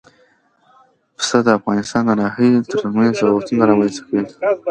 [1.17, 4.23] پسه د افغانستان د ناحیو ترمنځ تفاوتونه رامنځ ته کوي.